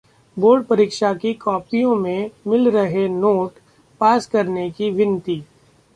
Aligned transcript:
board 0.37 0.63
परीक्षी 0.65 1.13
की 1.19 1.33
कॉपियों 1.33 1.95
में 1.95 2.29
मिल 2.47 2.69
रहे 2.69 3.07
नोट, 3.09 3.51
पास 4.01 4.25
करने 4.25 4.69
की 4.71 4.89
विनती 4.91 5.43